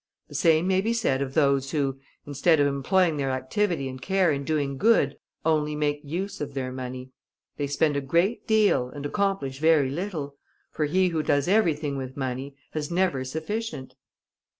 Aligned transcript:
The 0.29 0.33
same 0.33 0.67
may 0.67 0.81
be 0.81 0.93
said 0.93 1.21
of 1.21 1.35
those 1.35 1.69
who, 1.69 1.99
instead 2.25 2.59
of 2.59 2.65
employing 2.65 3.17
their 3.17 3.29
activity 3.29 3.87
and 3.87 4.01
care 4.01 4.31
in 4.31 4.43
doing 4.43 4.79
good, 4.79 5.15
only 5.45 5.75
make 5.75 6.01
use 6.03 6.41
of 6.41 6.55
their 6.55 6.71
money. 6.71 7.11
They 7.57 7.67
spend 7.67 7.95
a 7.95 8.01
great 8.01 8.47
deal, 8.47 8.89
and 8.89 9.05
accomplish 9.05 9.59
very 9.59 9.91
little; 9.91 10.37
for 10.71 10.85
he 10.85 11.09
who 11.09 11.21
does 11.21 11.47
everything 11.47 11.97
with 11.97 12.17
money, 12.17 12.55
has 12.71 12.89
never 12.89 13.23
sufficient." 13.23 13.93